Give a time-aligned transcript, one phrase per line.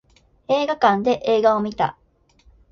[0.47, 1.95] 映画館で映画を見た